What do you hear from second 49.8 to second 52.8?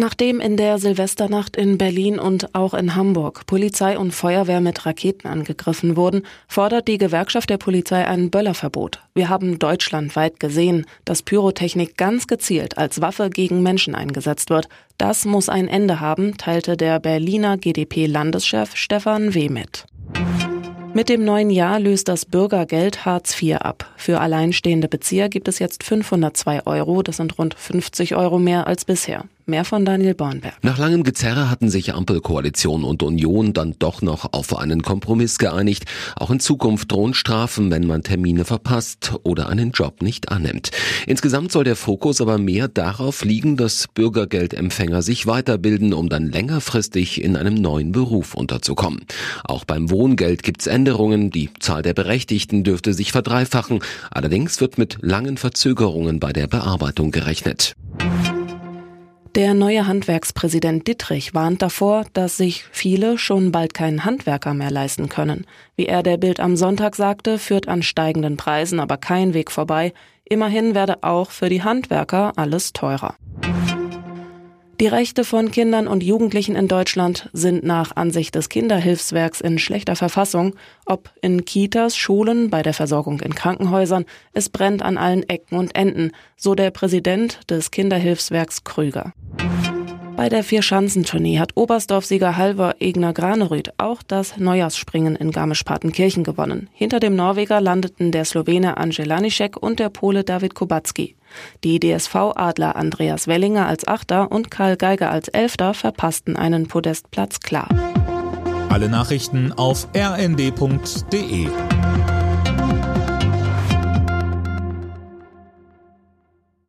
Wohngeld gibt's Änderungen. Die Zahl der Berechtigten